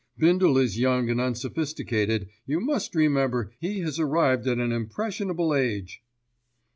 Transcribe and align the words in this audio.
Bindle 0.17 0.57
is 0.57 0.79
young 0.79 1.11
and 1.11 1.21
unsophisticated, 1.21 2.27
you 2.47 2.59
must 2.59 2.95
remember 2.95 3.51
he 3.59 3.81
has 3.81 3.99
arrived 3.99 4.47
at 4.47 4.57
an 4.57 4.71
impressionable 4.71 5.53
age." 5.53 6.01